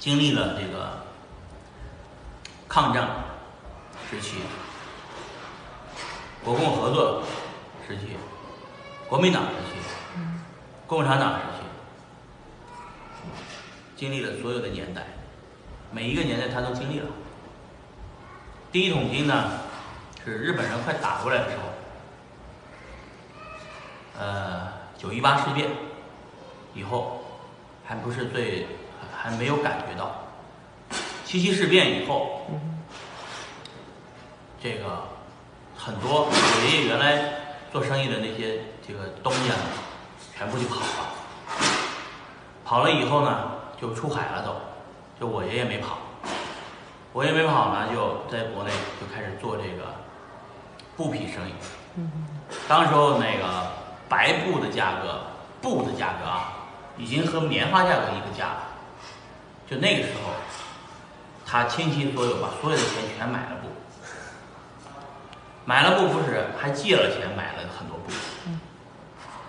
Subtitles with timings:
[0.00, 1.04] 经历了这个
[2.66, 3.06] 抗战
[4.10, 4.38] 时期、
[6.42, 7.22] 国共合作
[7.86, 8.16] 时期、
[9.06, 9.76] 国民党时期、
[10.86, 11.62] 共产党时期，
[13.94, 15.04] 经历了所有的年代，
[15.92, 17.06] 每一个年代他都经历了。
[18.72, 19.50] 第一桶金呢，
[20.24, 21.64] 是日本人快打过来的时候，
[24.18, 25.68] 呃，九一八事变
[26.72, 27.22] 以后，
[27.84, 28.66] 还不是最
[29.22, 30.10] 还没有感觉到，
[31.26, 32.46] 七七事变以后，
[34.62, 35.04] 这个
[35.76, 37.22] 很多我爷爷原来
[37.70, 39.54] 做生意的那些这个东家，
[40.34, 41.12] 全部就跑了，
[42.64, 44.56] 跑了以后呢，就出海了都，
[45.20, 45.98] 就我爷爷没跑。
[47.12, 49.92] 我也没跑呢，就在国内就开始做这个
[50.96, 51.52] 布匹生意。
[52.66, 53.70] 当时候那个
[54.08, 55.20] 白布的价格，
[55.60, 56.52] 布的价格啊，
[56.96, 58.69] 已经和棉花价格一个价了。
[59.70, 60.32] 就那个时候，
[61.46, 63.68] 他倾其所有，把所有的钱全买了布。
[65.64, 68.10] 买了布不是，还借了钱买了很多布。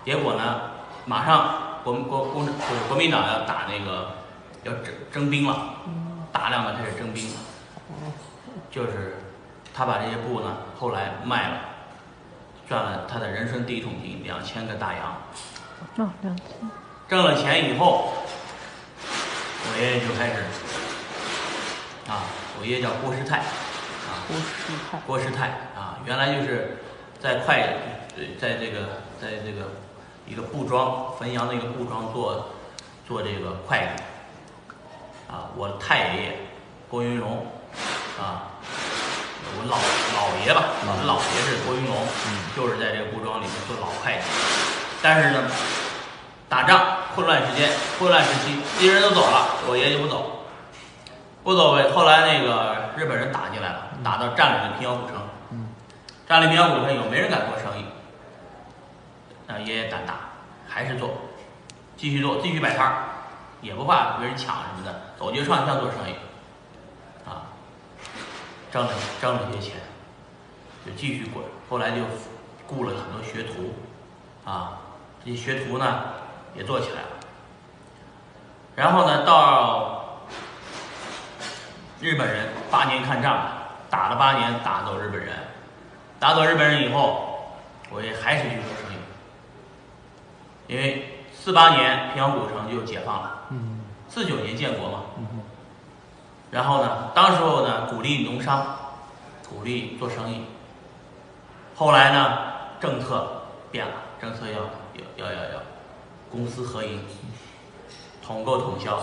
[0.04, 0.60] 结果呢，
[1.06, 4.12] 马上国国共就是国民党要打那个
[4.62, 5.74] 要征征兵了，
[6.30, 7.40] 大量的开始征兵了。
[8.70, 9.16] 就是
[9.74, 11.56] 他把这些布呢，后来卖了，
[12.68, 15.16] 赚了他的人生第一桶金，两千个大洋。
[15.96, 16.46] 哦，两千。
[17.08, 18.12] 挣了钱以后，
[19.64, 20.42] 我爷爷就开始
[22.10, 22.26] 啊，
[22.58, 24.44] 我爷爷叫郭师泰啊，郭师
[24.90, 24.98] 泰。
[25.06, 26.78] 郭师泰啊，原来就是
[27.20, 27.54] 在会
[28.16, 29.70] 呃，在这个在这个
[30.26, 32.50] 一个布庄汾阳的一个布庄做
[33.06, 34.02] 做这个会计
[35.32, 36.38] 啊，我太爷爷
[36.90, 37.46] 郭云龙
[38.20, 38.52] 啊，
[39.56, 41.96] 我老老爷吧，我老爷是郭云龙，
[42.54, 44.20] 就是在这个布庄里面做老会计，
[45.00, 45.50] 但是呢，
[46.48, 50.44] 打仗混乱时间，混乱时期，敌人都走了，我爷爷就不走，
[51.44, 51.90] 不走呗。
[51.90, 55.16] 后来那个日本人打进来了，打到占领了平遥古城，
[56.26, 57.84] 占领平遥古城以后，没人敢做生意，
[59.46, 60.14] 啊，爷爷胆大，
[60.66, 61.10] 还是做，
[61.96, 63.04] 继续做，继续摆摊儿，
[63.60, 66.14] 也不怕别人抢什么的，走街串巷做生意，
[67.28, 67.52] 啊，
[68.70, 69.76] 挣了挣了些钱，
[70.86, 71.44] 就继续滚。
[71.68, 72.02] 后来就
[72.66, 73.74] 雇了很多学徒，
[74.44, 74.78] 啊，
[75.24, 76.04] 这些学徒呢
[76.54, 77.08] 也做起来了。
[78.74, 80.26] 然后呢，到
[82.00, 83.36] 日本人八年抗战，
[83.90, 85.34] 打了八年，打走日本人，
[86.18, 87.54] 打走日本人以后，
[87.90, 88.96] 我也还是去做生意，
[90.66, 93.42] 因为四八年平遥古城就解放了，
[94.08, 95.00] 四九年建国嘛，
[96.50, 98.66] 然后呢，当时候呢鼓励农商，
[99.48, 100.46] 鼓励做生意，
[101.76, 102.38] 后来呢
[102.80, 104.60] 政策变了，政策要
[105.18, 105.62] 要要要要
[106.32, 106.98] 公私合营，
[108.24, 108.98] 统购统销。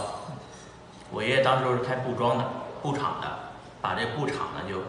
[1.12, 2.44] 我爷爷当时候是开布庄的，
[2.82, 3.28] 布厂的，
[3.80, 4.80] 把这布厂呢就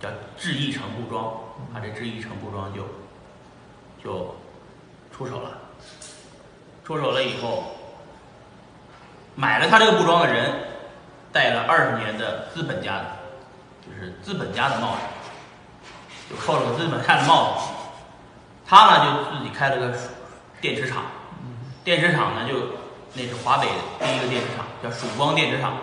[0.00, 0.08] 叫
[0.38, 1.30] 制衣城布庄，
[1.74, 2.82] 把这制衣城布庄就
[4.02, 4.34] 就
[5.14, 5.50] 出手了。
[6.84, 7.64] 出手了以后，
[9.34, 10.52] 买了他这个布庄的人，
[11.32, 13.06] 戴了二十年的资本家的，
[13.86, 15.02] 就是资本家的帽子，
[16.30, 17.68] 就扣了个资本家的帽子。
[18.66, 19.94] 他呢就自己开了个
[20.60, 21.04] 电池厂，
[21.84, 22.54] 电池厂呢就
[23.12, 23.68] 那是华北
[24.00, 25.74] 第一个电池厂，叫曙光电池厂。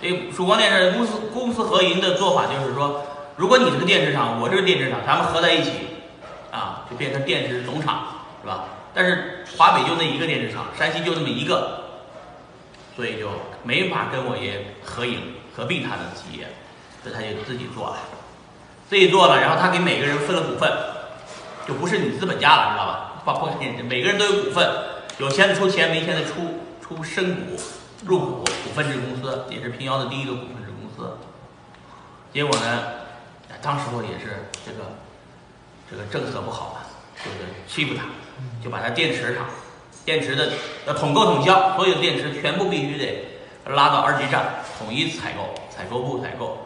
[0.00, 3.04] 这曙光电池公司公私合营的做法就是说，
[3.36, 5.72] 如果你这个电池厂，我这个电池厂，咱们合在一起，
[6.52, 8.06] 啊，就变成电池总厂，
[8.40, 8.64] 是吧？
[8.94, 11.82] 但是华北就那一个电池厂，山西就那么一个，
[12.94, 13.28] 所以就
[13.64, 16.46] 没法跟我爷合营合并他的企业，
[17.02, 17.96] 所以他就自己做了，
[18.88, 20.72] 自己做了，然后他给每个人分了股份，
[21.66, 23.07] 就不是你资本家了，知道吧？
[23.34, 24.68] 化电池，每个人都有股份，
[25.18, 26.34] 有钱的出钱，没钱的出
[26.80, 27.56] 出身股
[28.04, 31.16] 入股，股份制公司也是平遥的第一个股份制公司。
[32.32, 32.82] 结果呢，
[33.62, 34.92] 当时候也是这个
[35.90, 36.80] 这个政策不好嘛，
[37.24, 38.04] 就是欺负他，
[38.62, 39.46] 就把他电池厂
[40.04, 40.50] 电池的
[40.86, 43.24] 要统购统销，所有的电池全部必须得
[43.66, 46.58] 拉到二级站统一采购，采购部采购。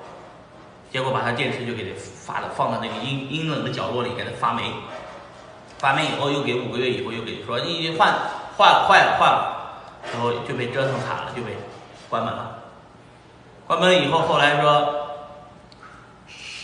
[0.92, 4.62] 结果把他电池就给他发的放到那个阴阴冷的角落里给他发霉，
[5.82, 8.14] 发霉以后又给五个月以后又给说你换
[8.56, 9.82] 换坏了坏了，
[10.12, 11.56] 然后就被折腾惨了，就被
[12.08, 12.62] 关门了。
[13.66, 15.08] 关门以后，后来说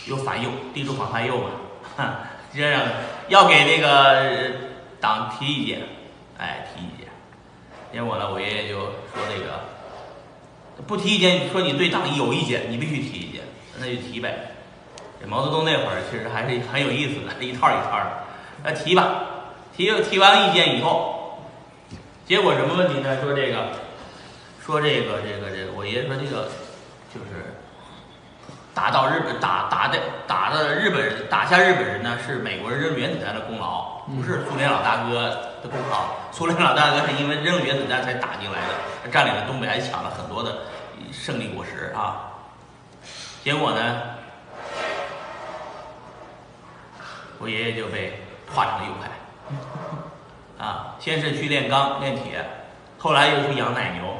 [0.06, 1.50] 有反右，地主反叛右嘛，
[1.98, 2.08] 哼，
[2.54, 2.80] 这样
[3.26, 4.52] 要给那个
[5.00, 5.80] 党提意见，
[6.38, 7.08] 哎，提意见。
[7.92, 9.64] 结果呢，我爷爷就说那个
[10.86, 13.42] 不提意见，说你对党有意见，你必须提意见，
[13.80, 14.52] 那就提呗。
[15.26, 18.24] 毛泽东那会儿其实还是很有意思的，一套一套的，
[18.64, 19.22] 那提吧，
[19.76, 21.40] 提提完意见以后，
[22.26, 23.16] 结果什么问题呢？
[23.22, 23.68] 说这个
[24.64, 26.48] 说这个这个这个，我爷爷说这个
[27.14, 27.54] 就是
[28.74, 35.30] 打到日本打打的打的日本人打下日本人呢，是美国人扔原子弹的功劳，不是苏联老大哥
[35.62, 36.06] 的功劳。
[36.32, 40.58] 苏联老大哥是因为扔了原子弹才打进来的，占领了东北，还抢了很多的
[41.12, 42.24] 胜利果实啊。
[43.42, 44.00] 结果呢，
[47.38, 48.20] 我爷爷就被
[48.54, 50.64] 化成了右派。
[50.64, 52.44] 啊，先是去炼钢炼铁，
[52.98, 54.16] 后来又去养奶牛，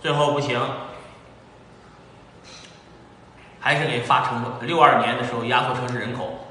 [0.00, 0.60] 最后不行，
[3.60, 6.46] 还是给发成六二年的时候压缩城市人口，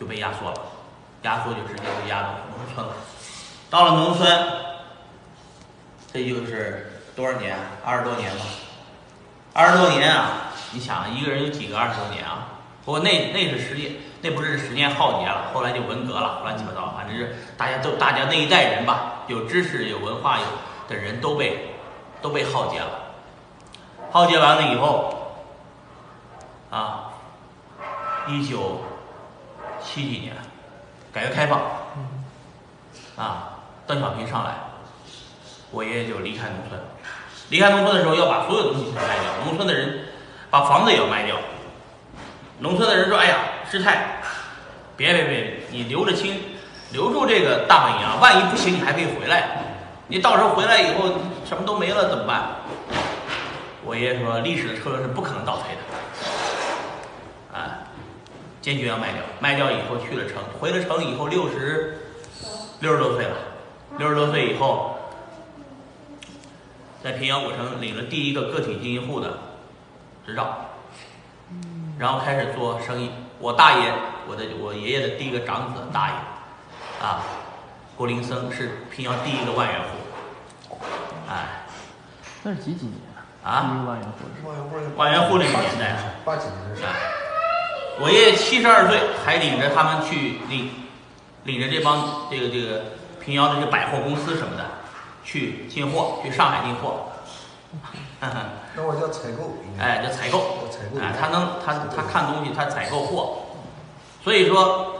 [0.00, 0.56] 就被压缩了，
[1.22, 2.94] 压缩就直接被压到农村了。
[3.68, 4.48] 到了农村，
[6.12, 7.58] 这就是多少年？
[7.84, 8.44] 二十多年吧。
[9.52, 10.52] 二十多年啊！
[10.72, 12.48] 你想，一个人有几个二十多年啊？
[12.86, 13.90] 不过那那是十年，
[14.22, 20.44] 那不是十年浩劫了，后来就文革了，乱七八糟，反正是大家都大家那一代人吧，有知识、有文化有
[20.88, 21.74] 的人都被
[22.22, 22.86] 都被浩劫了。
[24.12, 25.34] 浩劫完了以后，
[26.70, 27.10] 啊，
[28.28, 28.80] 一九
[29.82, 30.32] 七几年，
[31.12, 31.60] 改革开放，
[33.16, 34.54] 啊，邓小平上来，
[35.72, 36.80] 我爷爷就离开农村。
[37.48, 40.06] 离开农村的时候，要把所有东西全卖掉，农村的人
[40.50, 41.36] 把房子也要卖掉。
[42.58, 43.36] 农村的人说：“哎呀，
[43.70, 44.22] 师太，
[44.96, 46.40] 别别别，你留着清，
[46.92, 49.62] 留住这个大本营啊，万一不行，你还可以回来。
[50.08, 51.10] 你到时候回来以后，
[51.44, 52.56] 什么都没了怎么办？”
[53.84, 57.78] 我爷爷说：“历史的车轮是不可能倒退的，啊，
[58.62, 59.22] 坚决要卖掉。
[59.38, 62.00] 卖掉以后去了城，回了城以后六十
[62.80, 63.36] 六十多岁了，
[63.98, 64.98] 六十多岁以后，
[67.04, 69.38] 在平遥古城领了第一个个体经营户的
[70.26, 70.62] 执照。”
[71.98, 73.10] 然后开始做生意。
[73.38, 73.92] 我大爷，
[74.26, 76.14] 我的我爷爷的第一个长子大爷，
[77.04, 77.22] 啊，
[77.96, 80.78] 郭林森是平遥第一个万元户。
[81.28, 81.66] 哎，
[82.42, 82.98] 那是几几年
[83.44, 83.68] 啊？
[83.68, 85.96] 第一个万元户万元户那个年代。
[86.24, 86.82] 八几年的事。
[87.98, 90.70] 我爷爷七十二岁，还领着他们去领，
[91.44, 92.84] 领着这帮这个这个
[93.20, 94.64] 平遥的这百货公司什么的，
[95.24, 97.12] 去进货，去上海进货。
[98.74, 99.56] 那我叫采购。
[99.78, 100.68] 哎，叫采购。
[100.70, 101.00] 采购。
[101.00, 103.38] 哎，他能，他他看东西，他采购货。
[104.24, 104.94] 所以说，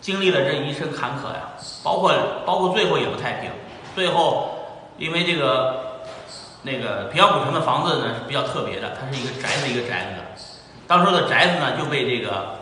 [0.00, 1.50] 经历了这一生坎坷呀，
[1.82, 2.12] 包括
[2.46, 3.50] 包括最后也不太平。
[3.94, 4.50] 最后，
[4.96, 6.02] 因为这个
[6.62, 10.24] 那个平遥古城的房子呢是比较特别的，它是一个宅子一个宅子的。
[10.86, 12.60] 当时的宅子呢就被这个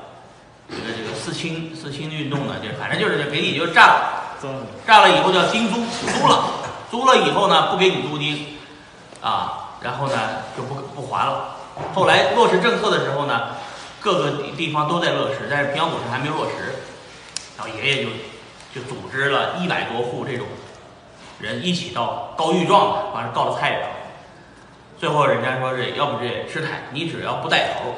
[0.68, 4.36] 这个这个四清四清运动呢，就反正就是给你就占了，
[4.86, 6.44] 占了以后叫精租，租了，
[6.90, 8.55] 租了以后呢不给你租金。
[9.26, 10.14] 啊，然后呢
[10.56, 11.56] 就不不还了。
[11.94, 13.56] 后来落实政策的时候呢，
[14.00, 16.76] 各个地地方都在落实，但是平遥古城还没落实。
[17.58, 18.10] 然后爷爷就
[18.72, 20.46] 就组织了一百多户这种
[21.40, 23.88] 人一起到告御状的，完了告了太原。
[24.96, 27.96] 最后人家说这要不这师太，你只要不带头，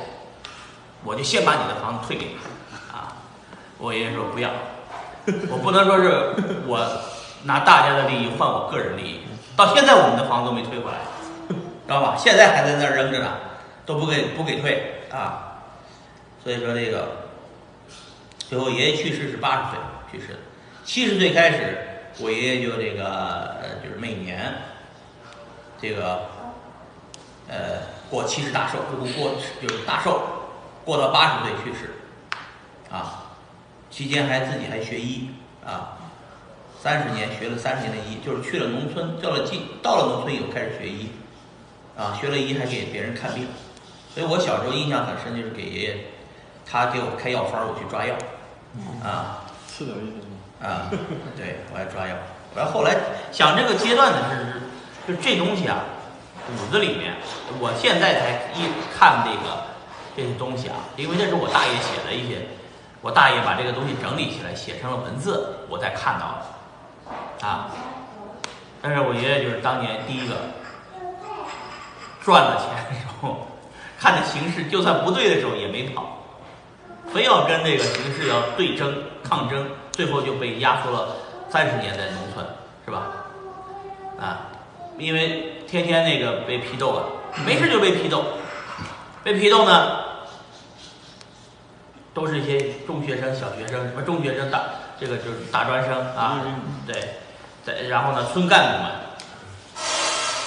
[1.04, 2.36] 我就先把你的房子退给你。
[2.90, 3.12] 啊，
[3.76, 4.48] 我爷爷说不要，
[5.50, 6.34] 我不能说是
[6.66, 6.80] 我
[7.42, 9.20] 拿大家的利益换我个人利益。
[9.54, 10.98] 到现在我们的房子都没退回来，
[11.88, 12.14] 知道吧？
[12.18, 13.38] 现在还在那儿扔着呢，
[13.86, 15.56] 都不给不给退啊！
[16.44, 17.08] 所以说这个，
[18.38, 19.78] 最后爷爷去世是八十岁
[20.12, 20.38] 去世的，
[20.84, 21.78] 七十岁开始，
[22.18, 24.52] 我爷爷就这个，就是每年
[25.80, 26.26] 这个
[27.48, 27.80] 呃
[28.10, 30.20] 过七十大寿，过过就是大寿，
[30.84, 31.94] 过到八十岁去世，
[32.90, 33.32] 啊，
[33.90, 35.30] 期间还自己还学医
[35.64, 35.96] 啊。
[36.78, 41.10] 三十年学了三十年的医，就是去了农村，到了进到了农村以后开始学医，
[41.98, 43.48] 啊，学了医还给别人看病，
[44.14, 45.96] 所以我小时候印象很深，就是给爷爷，
[46.64, 48.14] 他给我开药方，我去抓药，
[49.02, 50.86] 啊，吃点医生啊，
[51.36, 52.14] 对我爱抓药，
[52.54, 52.96] 我要后来
[53.32, 55.82] 想这个阶段呢是，就这东西啊，
[56.46, 57.16] 骨子里面，
[57.58, 59.64] 我现在才一看这个
[60.16, 62.46] 这些东西啊，因为这是我大爷写的一些，
[63.02, 66.58] 我大爷把这个东西整理起来写成了文字，我才看到的。
[67.40, 67.70] 啊！
[68.82, 70.34] 但是我爷爷就是当年第一个
[72.28, 73.46] 赚了钱的时候，
[73.98, 76.18] 看着形势就算不对的时候也没跑，
[77.10, 78.94] 非要跟这个形势要对争
[79.24, 81.16] 抗争，最后就被压缩了
[81.48, 82.46] 三十年在农村，
[82.84, 83.06] 是吧？
[84.20, 84.52] 啊，
[84.98, 87.04] 因为天天那个被批斗啊，
[87.46, 88.22] 没事就被批斗，
[89.24, 90.00] 被批斗呢，
[92.12, 94.60] 都是一些中学生、小学生，什么中学生、大
[95.00, 96.42] 这个就是大专生啊，
[96.86, 96.94] 对。
[97.88, 98.92] 然后呢，村干部们，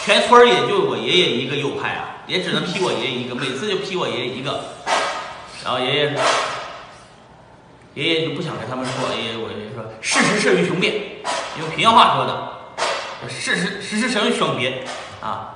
[0.03, 4.59] 全村也就我爷爷一个右派啊，也只能批我爷爷一个，每次就批我爷爷一个。
[5.63, 6.15] 然后爷爷，
[7.93, 10.93] 爷爷就不想跟他们说，爷爷我爷爷说，事实胜于雄辩，
[11.59, 14.83] 用平遥话说的，事实事实成兄别
[15.21, 15.49] 啊。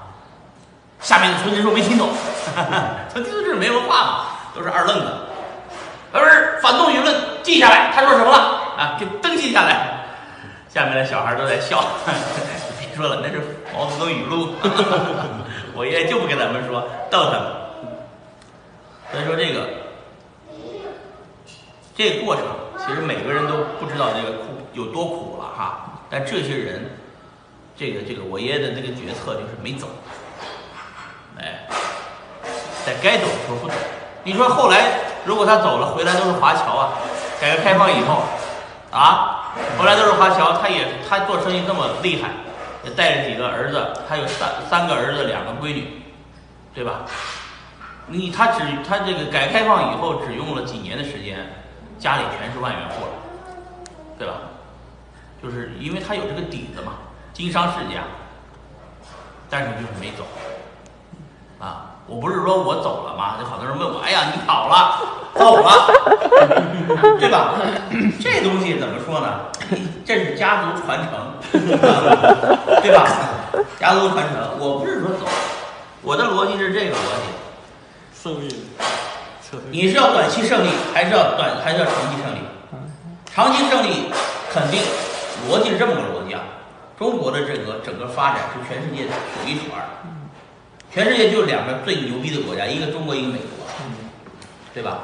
[1.02, 2.10] 下面的村民说没听懂，
[2.56, 4.26] 他就是没文化嘛，
[4.56, 5.08] 都是二愣子。
[6.12, 8.98] 而反动舆论记下来，他说什么了啊？
[9.00, 10.06] 就登记下来。
[10.74, 12.14] 下面的小孩都在笑，别
[12.96, 13.42] 说了，那是
[13.74, 14.56] 毛泽东语录。
[15.76, 17.52] 我爷爷就不跟咱们说，逗他们。
[19.12, 19.70] 所以说这个
[21.96, 22.46] 这个过程，
[22.78, 26.00] 其实每个人都不知道这个苦有多苦了哈。
[26.10, 26.90] 但这些人，
[27.76, 29.88] 这个这个我爷爷的这个决策就是没走，
[31.38, 31.68] 哎，
[32.86, 33.74] 在该走的时候不走。
[34.24, 36.94] 你说后来如果他走了，回来都是华侨啊。
[37.42, 38.24] 改革开放以后，
[38.92, 42.30] 啊，后来都是华侨，他也他做生意这么厉害，
[42.86, 46.04] 也带着几个儿子，他有三三个儿子，两个闺女，
[46.74, 47.02] 对吧？
[48.08, 51.40] 你他只他这个改革开放以后只用了几年的时间，
[51.98, 53.12] 家里全是万元户了，
[54.20, 54.36] 对吧？
[55.42, 56.94] 就是因为他有这个底子嘛，
[57.34, 58.02] 经商世家，
[59.50, 60.24] 但是就是没走，
[61.60, 65.02] 啊，我不是说我走了嘛，就好多人问我，哎呀，你跑了，
[65.36, 65.88] 走了，
[67.20, 67.56] 对吧？
[68.20, 69.42] 这东西怎么说呢？
[70.06, 71.12] 这是家族传承，
[72.82, 73.08] 对吧？
[73.80, 75.26] 家族传承，我不是说走，
[76.02, 77.36] 我的逻辑是这个逻辑。
[78.24, 78.48] 胜利，
[79.70, 82.40] 你是要短期胜利，还是要短，还是要长期胜利？
[83.32, 84.10] 长期胜利
[84.52, 84.82] 肯定，
[85.48, 86.42] 逻辑是这么个逻辑啊。
[86.98, 89.84] 中国的这个整个发展是全世界数一数二，
[90.92, 93.68] 全世界就两个最牛逼的国家，一个中国，一个美国，
[94.74, 95.00] 对吧？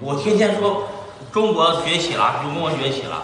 [0.00, 0.88] 我天天说
[1.30, 3.22] 中国崛起了，中国崛起了，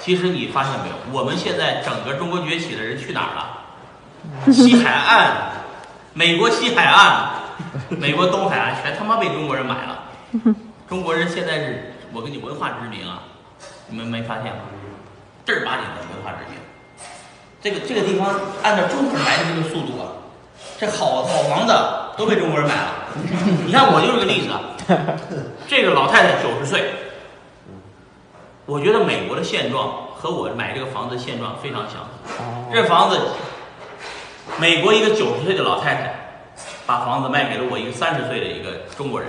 [0.00, 0.94] 其实你发现没有？
[1.12, 4.52] 我们现在整个中国崛起的人去哪儿了？
[4.52, 5.32] 西海岸，
[6.14, 7.30] 美国西海岸。
[7.90, 9.98] 美国东海岸全他妈被中国人买了，
[10.88, 13.20] 中国人现在是我跟你文化殖民啊，
[13.86, 14.62] 你们没发现吗？
[15.44, 16.58] 正儿八经的文化殖民。
[17.60, 20.08] 这个这个地方按照中国人来的这个速度啊，
[20.78, 21.74] 这好好房子
[22.16, 22.92] 都被中国人买了。
[23.66, 24.48] 你看我就是个例子，
[25.68, 26.90] 这个老太太九十岁，
[28.66, 31.94] 我觉得美国的现状和我买这个房子现状非常相
[32.24, 32.34] 似。
[32.72, 33.20] 这房子，
[34.58, 36.16] 美国一个九十岁的老太太。
[36.86, 39.28] 把房子卖给了我一个三十岁的一个中国人。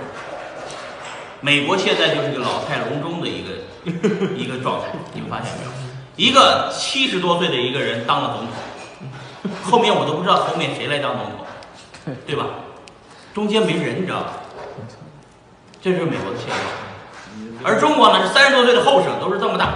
[1.40, 3.50] 美国现在就是个老态龙钟的一个
[4.34, 5.70] 一个状态，你们发现没有？
[6.16, 12.46] 一个七十多岁的一个人当了总统，后面我都不知道后面谁来当总统， 对吧？
[13.32, 14.32] 中间没人，你知道吧？
[15.82, 16.60] 这是美国的现状。
[17.64, 19.68] 而中国呢，是三十多岁的后生，都是这么大，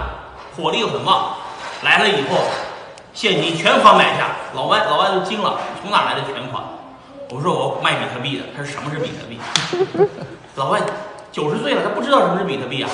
[0.55, 1.35] 火力很旺，
[1.83, 2.45] 来了以后，
[3.13, 6.63] 现金全款买下，老外老外都惊了，从哪来的全款？
[7.29, 9.37] 我说我卖比特币的，他说什么是比特币？
[10.55, 10.79] 老外
[11.31, 12.89] 九十岁了，他不知道什么是比特币啊。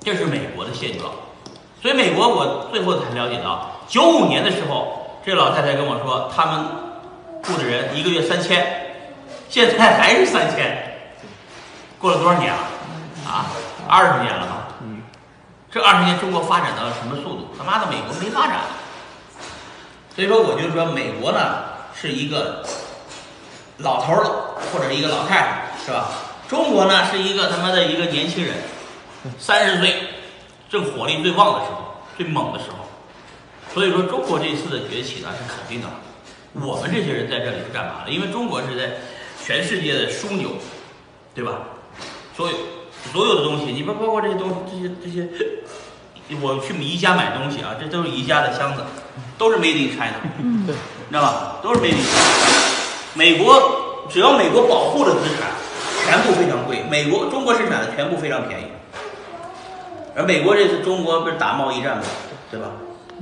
[0.00, 1.10] 这是美国的现状，
[1.80, 6.64] 所以美国我最后才了解到，九五年的时候，这老太太跟我说，他们
[7.44, 8.66] 雇的人一个月三千，
[9.48, 10.81] 现在还是三千，
[12.02, 12.60] 过了多少年了？
[13.24, 13.46] 啊，
[13.88, 14.68] 二十年了吧？
[15.70, 17.48] 这二十年中国发展到了什么速度？
[17.56, 18.58] 他妈的，美国没发展。
[20.14, 21.70] 所以说，我就说美国呢。
[21.94, 22.64] 是一个
[23.76, 26.08] 老头了，或者一个老太太，是吧？
[26.48, 28.54] 中国呢是一个他妈的一个年轻人，
[29.38, 30.08] 三十岁，
[30.70, 32.78] 正火力最旺的时候，最猛的时候。
[33.74, 35.86] 所以说，中国这次的崛起呢是肯定的。
[36.54, 38.10] 我们这些人在这里是干嘛的？
[38.10, 38.94] 因为中国是在
[39.44, 40.52] 全世界的枢纽，
[41.34, 41.52] 对吧？
[42.36, 42.54] 所有
[43.12, 45.28] 所有的东西，你不包括这些东西，这些
[46.28, 48.82] 这些，我去宜家买东西啊，这都是宜家的箱子，
[49.36, 50.14] 都是 Made in China。
[50.66, 50.74] 对。
[51.10, 51.56] 知道吧？
[51.62, 53.12] 都是 Made in China。
[53.14, 55.50] 美国只要美国保护的资产，
[56.06, 56.82] 全部非常贵。
[56.90, 58.64] 美国中国生产的全部非常便宜。
[60.14, 62.02] 而美国这次中国不是打贸易战吗？
[62.50, 62.68] 对吧？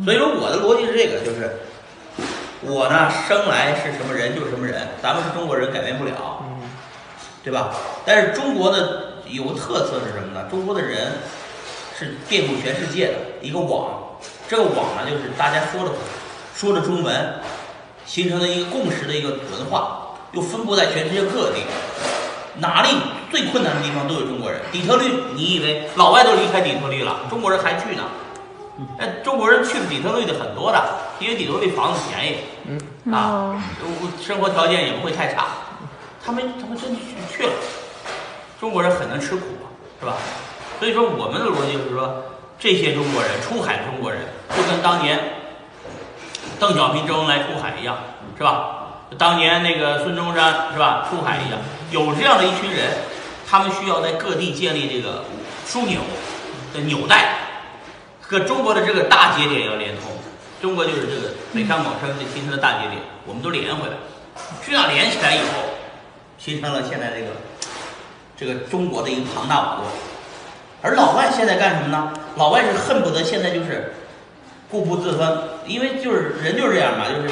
[0.05, 1.61] 所以说我的逻辑是这个，就是
[2.63, 6.43] 我呢生来是什么人就是什么人，咱们是中国人改变不了，
[7.43, 7.71] 对吧？
[8.05, 10.47] 但是中国的有个特色是什么呢？
[10.51, 11.13] 中国的人
[11.99, 14.19] 是遍布全世界的一个网，
[14.49, 15.93] 这个网呢就是大家说的
[16.55, 17.35] 说的中文。
[18.07, 21.61] 形成了一个共识的一个文化，又分布在全世界各地，
[22.57, 22.89] 哪里
[23.31, 24.61] 最困难的地方都有中国人。
[24.73, 25.05] 底特律，
[25.37, 28.03] 你以为老外都离开底特律了，中国人还去呢？
[28.99, 30.83] 哎，中国人去的底特律的很多的，
[31.21, 33.63] 因为底特律房子便宜，嗯啊，
[34.21, 35.47] 生活条件也不会太差，
[36.25, 37.53] 他们他们真的去去了。
[38.61, 39.43] 中国人很能吃苦，
[40.01, 40.17] 是吧？
[40.79, 42.25] 所以说我们的逻辑就是说，
[42.59, 44.21] 这些中国人出海的中国人，
[44.57, 45.19] 就跟当年。
[46.59, 47.97] 邓小平、周恩来出海一样，
[48.37, 48.87] 是吧？
[49.17, 51.07] 当年那个孙中山是吧？
[51.09, 51.59] 出海一样，
[51.91, 52.99] 有这样的一群人，
[53.49, 55.25] 他们需要在各地建立这个
[55.67, 56.01] 枢纽
[56.75, 57.35] 的纽带，
[58.21, 60.13] 和中国的这个大节点要连通。
[60.61, 63.97] 中国就是这个北上广深这形成的大节点，我们都连回来，
[64.67, 65.65] 这样连起来以后，
[66.43, 67.27] 形成了现在这个
[68.35, 69.85] 这个中国的一个庞大网络。
[70.81, 72.11] 而老外现在干什么呢？
[72.37, 73.93] 老外是恨不得现在就是
[74.71, 77.29] 固步自封，因为就是人就是这样嘛，就是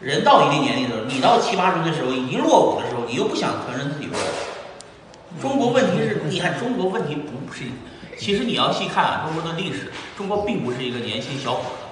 [0.00, 5.40] 人到一定年龄的时候，你到七八十岁的时候已经落伍的时候，你又不想承认自己落伍。
[5.40, 7.64] 中国问题是，你看中国问题不是，
[8.18, 11.86] 其实你要细看啊，中国的历史，中国并不是一个年轻小伙子，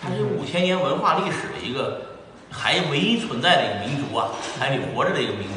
[0.00, 2.11] 它是五千年文化历史的一个
[2.52, 4.28] 还唯一存在的一个民族啊，
[4.60, 5.54] 还得活着的一个民族，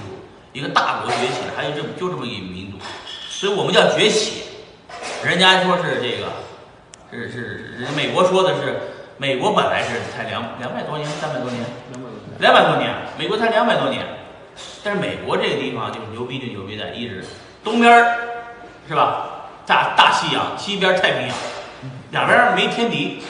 [0.54, 2.78] 一个大国崛起，还有这么就这么一个民族。
[3.30, 4.44] 所以我们叫崛起，
[5.24, 6.32] 人家说是这个，
[7.12, 8.80] 是是人美国说的是，
[9.18, 11.62] 美国本来是才两两百多年，三百多年，
[12.40, 14.06] 两百多年，美国才两百多年，
[14.84, 17.24] 但是美国这个地方就是牛逼就牛逼在一直
[17.64, 18.18] 东边儿
[18.88, 19.28] 是吧？
[19.66, 21.36] 大大西洋，西边太平洋，
[22.12, 23.22] 两边没天敌，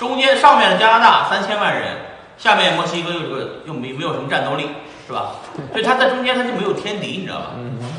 [0.00, 1.96] 中间上面的加拿大三千万人，
[2.42, 4.68] 下面墨西哥又是个又没没有什么战斗力
[5.06, 5.36] 是吧？
[5.70, 7.50] 所以他在中间他就没有天敌，你知道吧？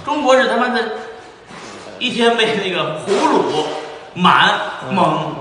[0.04, 0.82] 中国是他妈的。
[2.00, 3.64] 一天被那个胡虏、
[4.14, 4.60] 满、
[4.92, 5.34] 蒙，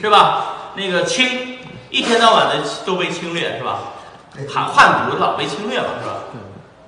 [0.00, 0.46] 是吧？
[0.74, 1.58] 那个清，
[1.90, 3.78] 一天到晚的都被侵略，是吧？
[4.52, 6.14] 汉汉族老被侵略嘛，是吧？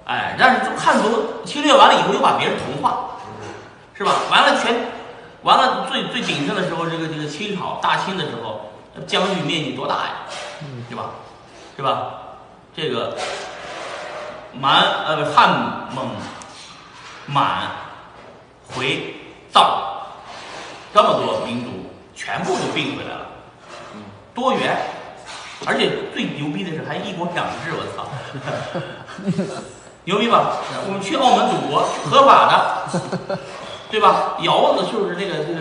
[0.06, 3.10] 哎，但是汉族侵略完了以后又把别人同化，
[3.96, 4.12] 是吧？
[4.32, 4.74] 完了全，
[5.42, 8.72] 完了最最鼎盛的时候，这个这个清朝大清的时候，
[9.06, 10.10] 疆域面积多大呀？
[10.88, 11.10] 对吧？
[11.76, 12.14] 是吧？
[12.76, 13.16] 这个
[14.60, 16.08] 满呃汉蒙
[17.26, 17.68] 满。
[18.74, 19.14] 回
[19.52, 19.62] 藏
[20.92, 21.70] 这么多民族
[22.16, 23.26] 全部都并回来了，
[24.34, 24.76] 多元，
[25.66, 28.08] 而且最牛逼的是还一国两制，我操，
[30.04, 30.56] 牛逼吧？
[30.88, 33.36] 我们去澳门赌博合法的，
[33.90, 34.34] 对吧？
[34.40, 35.60] 窑子就是那个这个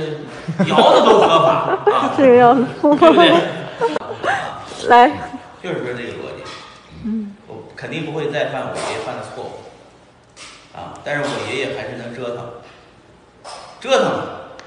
[0.69, 3.35] 窑子都合法啊， 这个样子，对不对？
[4.87, 5.11] 来，
[5.63, 6.43] 就是说这个逻辑，
[7.05, 12.51] 嗯，我肯定不会再犯我爷爷犯的错误啊，但是我爷爷还是能折腾。
[13.79, 14.11] 折腾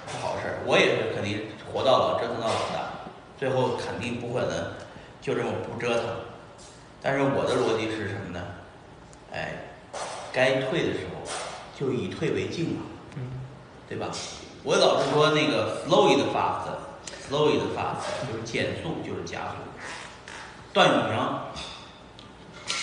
[0.08, 2.90] 是好事儿，我也是肯定活到老，折腾到老的，
[3.38, 4.72] 最后肯定不可能
[5.20, 6.04] 就这么不折腾。
[7.02, 8.40] 但是我的逻辑是什么呢？
[9.34, 9.52] 哎，
[10.32, 11.30] 该退的时候
[11.78, 12.86] 就以退为进嘛，
[13.86, 14.08] 对吧？
[14.62, 19.56] 我老是说那个 slow it fast，slow it fast 就是减速就是加速。
[20.76, 21.16] 段永平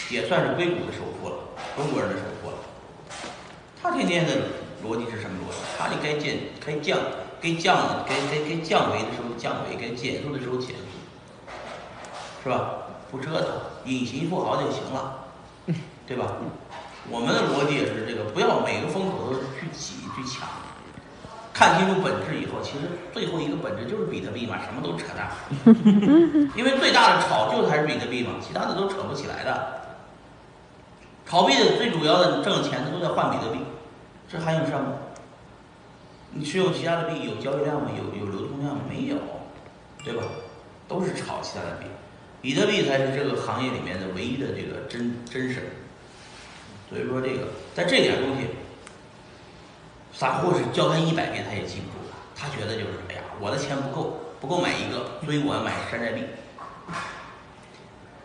[0.10, 1.36] 也算是硅谷的首富了，
[1.78, 2.58] 中国人的首富了，
[3.80, 4.34] 他天天的。
[4.84, 5.60] 逻辑是什么逻辑？
[5.78, 7.00] 他就该减、该降、
[7.42, 10.84] 该降、该该该降维的时候降维，该减速的时候减速，
[12.44, 12.74] 是吧？
[13.10, 13.50] 不折腾，
[13.86, 15.24] 隐形富豪就行了，
[16.06, 16.34] 对吧？
[17.10, 20.50] 我们的逻辑也是这个，不要每个风口都去挤去抢，
[21.54, 25.30] 看清楚本质以后，其实最后一个本质就是比特币嘛，什么都扯淡，
[26.58, 29.82] 因为最大的炒就还是比特币嘛，其他的都扯不起来的。
[31.26, 33.60] 炒币的最主要的挣钱的都在换比特币。
[34.28, 34.94] 这还用上吗？
[36.32, 37.90] 你持有其他的币有交易量吗？
[37.96, 38.82] 有有流通量吗？
[38.90, 39.18] 没有，
[40.04, 40.24] 对吧？
[40.88, 41.86] 都是炒其他的币，
[42.42, 45.64] 比特币才是这个行业里面的唯一的这个真真神。
[46.90, 48.48] 所以说这个在这点东西，
[50.14, 56.24] 散户是教他一百遍他也记不住，他觉得就是哎呀，我的钱不够，不够买一个，所以我要买山寨币，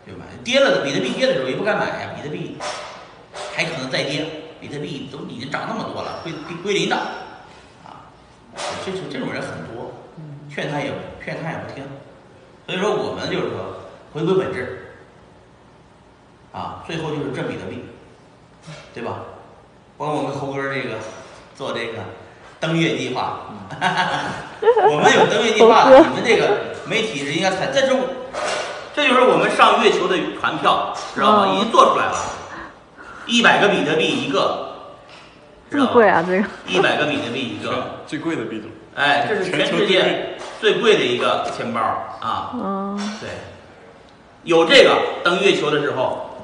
[0.05, 0.25] 对吧？
[0.43, 2.57] 跌了的比特币跌的时候也不敢买呀，比特币
[3.55, 4.25] 还可能再跌。
[4.61, 6.97] 比特币都已经涨那么多了，归归零的，
[7.85, 8.11] 啊，
[8.85, 9.93] 这这这种人很多，
[10.49, 10.91] 劝他也
[11.23, 11.81] 劝他也不听，
[12.65, 14.97] 所以说我们就是说回归本质，
[16.51, 17.85] 啊，最后就是挣比特币，
[18.93, 19.21] 对吧？
[19.97, 20.97] 包括我们猴哥这个
[21.59, 21.99] 做这个
[22.57, 23.41] 登月计划，
[24.89, 27.93] 我们有登月计划， 你们这个媒体是应该采，这是
[28.95, 31.47] 这就是我们上月球的船票，知道吗？
[31.53, 32.15] 已经做出来了。
[33.25, 34.73] 一百个比特币一个，
[35.69, 36.23] 这么贵啊！
[36.25, 38.69] 这个一百个比特币一个，最贵的币种。
[38.95, 41.81] 哎，这是全世界最贵的一个钱包
[42.21, 42.51] 啊！
[42.53, 43.29] 嗯，对，
[44.43, 46.37] 有这个登月球的时候，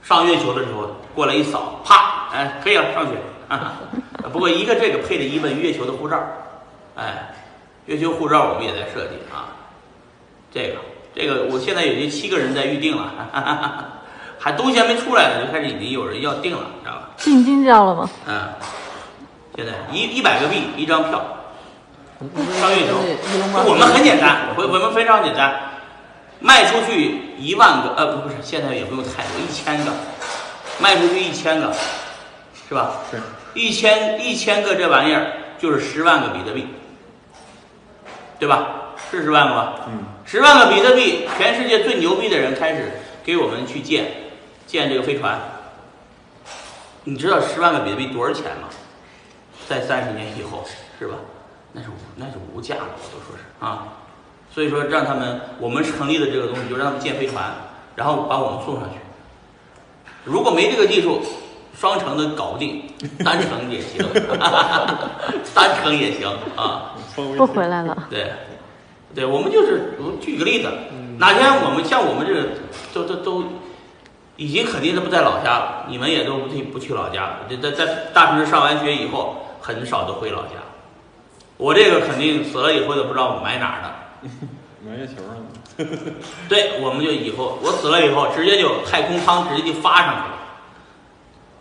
[0.00, 3.14] 上月球的时候过来一扫，啪，哎，可以了，上去。
[4.32, 6.22] 不过一个这个配了一份月球的护照，
[6.96, 7.34] 哎，
[7.86, 9.50] 月球护照我们也在设计啊。
[10.52, 10.76] 这个
[11.14, 13.12] 这个，我现在已经七个人在预定了。
[14.42, 17.10] 还东西还没出来呢，就开始已经有人要订了，知道吧？
[17.18, 18.08] 定金交了吗？
[18.26, 18.48] 嗯，
[19.54, 21.22] 现在一一百个币一张票，
[22.58, 22.94] 上月球。
[23.66, 25.54] 我们很简单，我我们非常简单，
[26.38, 29.92] 卖出去一万个，呃，不不是，现在也不用太多，一千个，
[30.80, 31.70] 卖出去一千个，
[32.66, 32.92] 是吧？
[33.10, 33.20] 是。
[33.54, 36.68] 一千一千个这玩意儿就是十万个比特币，
[38.38, 38.94] 对吧？
[39.10, 39.74] 是十万个吧？
[39.88, 40.04] 嗯。
[40.24, 42.92] 十万个比特币，全世界最牛逼的人开始
[43.24, 44.12] 给我们去建
[44.66, 45.38] 建这个飞船。
[47.04, 48.68] 你知道十万个比特币多少钱吗？
[49.68, 50.64] 在三十年以后，
[50.98, 51.14] 是吧？
[51.72, 53.88] 那是无那是无价的，我都说是啊。
[54.52, 57.52] 所以说，让他们我们成立的这个东西，就让他们建飞船，
[57.94, 58.96] 然后把我们送上去。
[60.24, 61.22] 如果没这个技术，
[61.80, 62.82] 双城的搞不定，
[63.24, 64.06] 单城也行，
[65.54, 66.92] 单城也行啊。
[67.38, 68.06] 不回来了。
[68.10, 68.32] 对，
[69.14, 70.70] 对，我们就是我举个例子，
[71.16, 72.48] 哪天我们像我们这个
[72.92, 73.44] 都都都
[74.36, 80.60] 已经肯定是不在老家了，你们也都不去不去老家了，在在大城市上完学以后，很少都回老家。
[81.56, 83.90] 我这个肯定死了以后都不知道我埋哪儿呢。
[84.86, 85.86] 埋月球上
[86.48, 90.36] 对，我们就以后我死了以后，直接就太空舱直接就发上去了，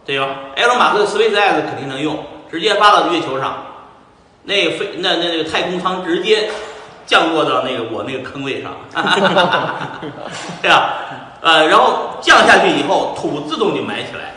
[0.09, 0.27] 对吧？
[0.55, 2.17] 埃隆马斯克 SpaceX 肯定能用，
[2.49, 3.63] 直接发到月球上，
[4.41, 6.49] 那飞那那那个太空舱直接
[7.05, 8.75] 降落到那个我那个坑位上，
[10.63, 10.93] 对吧？
[11.41, 14.33] 呃，然后降下去以后，土自动就埋起来，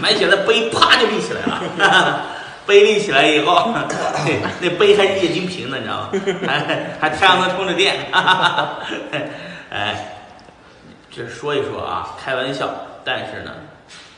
[0.00, 2.22] 埋起来碑啪就立起来了。
[2.64, 3.74] 碑立起来以后，
[4.60, 6.10] 那杯还是液晶屏的，你知道吗？
[6.46, 6.60] 还
[7.00, 8.06] 还太阳能充着电，
[9.68, 10.14] 哎，
[11.10, 12.70] 这说一说啊，开玩笑。
[13.04, 13.50] 但是呢，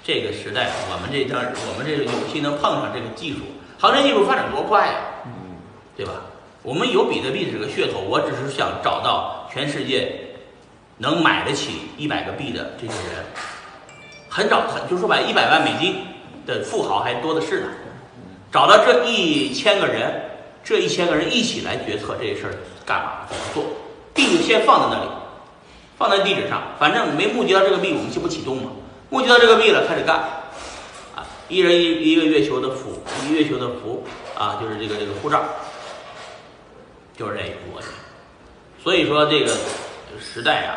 [0.06, 3.38] 这个时代，我们这张，我们这个有幸能碰上这个技术，
[3.78, 4.92] 航天技术发展多快呀，
[5.96, 6.12] 对吧？
[6.62, 10.14] 我们有比特币这个噱头，我只是想找到全世界
[10.98, 13.24] 能买得起一百个币的这些人，
[14.28, 15.96] 很找很，就说白，一百万美金
[16.44, 17.68] 的富豪还多的是呢。
[18.52, 20.20] 找到这一千个人，
[20.62, 23.64] 这一千个人一起来决策这事儿干嘛怎么做，
[24.12, 25.10] 币就先放在那里，
[25.96, 28.70] 放在地址上，反正没募集到这个币，我们就不启动嘛。
[29.14, 30.16] 募集到这个币了，开始干，
[31.14, 34.04] 啊，一人一一个月球的符，一月球的符，
[34.36, 35.40] 啊，就是这个这个护照，
[37.16, 37.86] 就是这一个逻辑。
[38.82, 39.52] 所以说这个
[40.18, 40.74] 时代啊，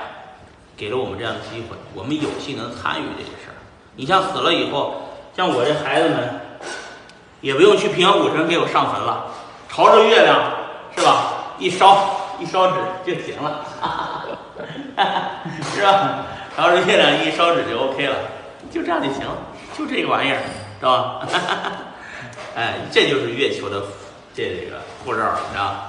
[0.78, 3.58] 给了我们这样的机会，我们有幸能参与这个事儿。
[3.96, 5.02] 你像死了以后，
[5.36, 6.42] 像我这孩子们。
[7.40, 9.28] 也不用去平遥古城给我上坟了，
[9.70, 10.52] 朝着月亮
[10.96, 11.54] 是吧？
[11.60, 12.74] 一烧一烧纸
[13.06, 13.64] 就行了，
[15.76, 16.26] 是吧？
[16.58, 18.16] 然后这月亮一烧纸就 OK 了，
[18.72, 19.22] 就这样就行，
[19.78, 20.40] 就这个玩意儿
[20.80, 21.22] 是吧？
[22.58, 23.84] 哎，这就是月球的
[24.34, 25.86] 这个护照，你知道。